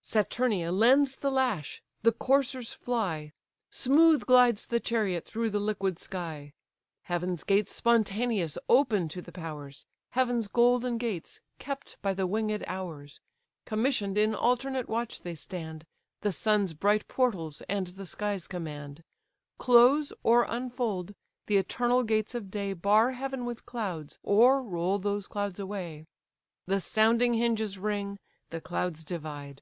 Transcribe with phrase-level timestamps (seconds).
[0.00, 3.34] Saturnia lends the lash; the coursers fly;
[3.68, 6.54] Smooth glides the chariot through the liquid sky.
[7.02, 13.20] Heaven's gates spontaneous open to the powers, Heaven's golden gates, kept by the winged Hours.
[13.66, 15.84] Commission'd in alternate watch they stand,
[16.22, 19.02] The sun's bright portals and the skies command;
[19.58, 21.12] Close, or unfold,
[21.48, 26.06] the eternal gates of day Bar heaven with clouds, or roll those clouds away.
[26.64, 28.18] The sounding hinges ring,
[28.48, 29.60] the clouds divide.